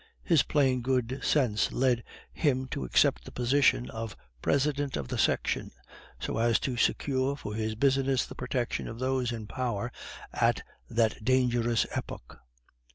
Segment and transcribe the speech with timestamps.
[0.23, 2.03] His plain good sense led
[2.33, 5.69] him to accept the position of President of the Section,
[6.19, 9.91] so as to secure for his business the protection of those in power
[10.33, 12.39] at that dangerous epoch.